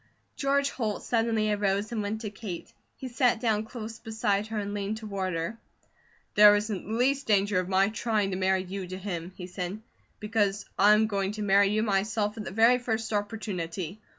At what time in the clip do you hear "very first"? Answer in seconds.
12.49-13.13